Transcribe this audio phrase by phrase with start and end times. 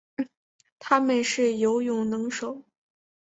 [0.79, 2.63] 它们是游泳能手。